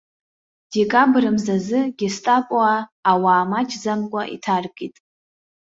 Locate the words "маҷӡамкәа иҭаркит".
3.51-4.95